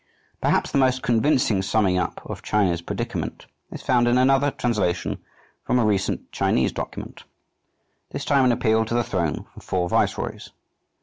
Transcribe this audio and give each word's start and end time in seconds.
Perhaps 0.41 0.71
the 0.71 0.79
most 0.79 1.03
convincing 1.03 1.61
summing 1.61 1.99
up 1.99 2.21
of 2.25 2.41
China's 2.41 2.81
predicament 2.81 3.45
is 3.71 3.83
found 3.83 4.07
in 4.07 4.17
another 4.17 4.49
translation 4.49 5.19
from 5.63 5.77
a 5.77 5.85
recent 5.85 6.31
Chinese 6.31 6.71
document, 6.71 7.23
this 8.09 8.25
time 8.25 8.43
an 8.45 8.51
appeal 8.51 8.83
to 8.83 8.95
the 8.95 9.03
throne 9.03 9.45
from 9.53 9.61
four 9.61 9.87
viceroys. 9.87 10.53